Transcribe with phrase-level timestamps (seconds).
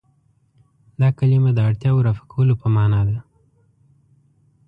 [0.99, 3.17] دا کلمه د اړتیاوو رفع کولو په معنا ده.